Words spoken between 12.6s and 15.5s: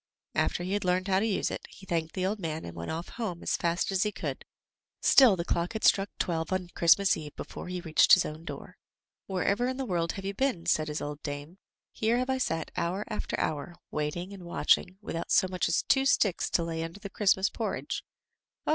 hour after hour, waiting and watching, with out so